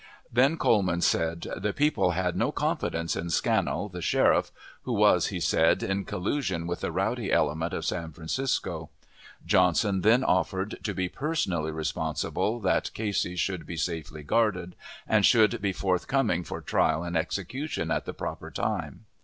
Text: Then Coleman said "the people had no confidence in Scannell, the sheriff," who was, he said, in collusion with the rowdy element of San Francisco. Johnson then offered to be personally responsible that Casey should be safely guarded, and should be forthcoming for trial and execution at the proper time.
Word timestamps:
Then 0.33 0.57
Coleman 0.57 1.01
said 1.01 1.45
"the 1.57 1.73
people 1.73 2.09
had 2.13 2.35
no 2.35 2.51
confidence 2.51 3.15
in 3.15 3.29
Scannell, 3.29 3.87
the 3.87 4.01
sheriff," 4.01 4.51
who 4.81 4.93
was, 4.93 5.27
he 5.27 5.39
said, 5.39 5.83
in 5.83 6.05
collusion 6.05 6.65
with 6.65 6.79
the 6.79 6.91
rowdy 6.91 7.31
element 7.31 7.71
of 7.71 7.85
San 7.85 8.11
Francisco. 8.11 8.89
Johnson 9.45 10.01
then 10.01 10.23
offered 10.23 10.83
to 10.85 10.95
be 10.95 11.07
personally 11.07 11.69
responsible 11.71 12.59
that 12.61 12.89
Casey 12.95 13.35
should 13.35 13.67
be 13.67 13.77
safely 13.77 14.23
guarded, 14.23 14.75
and 15.07 15.23
should 15.23 15.61
be 15.61 15.71
forthcoming 15.71 16.43
for 16.43 16.61
trial 16.61 17.03
and 17.03 17.15
execution 17.15 17.91
at 17.91 18.05
the 18.05 18.13
proper 18.15 18.49
time. 18.49 19.05